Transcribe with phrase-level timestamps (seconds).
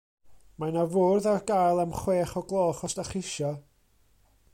[0.61, 3.53] Mae 'na fwrdd ar gael am chwech o' gloch os dach chi isio.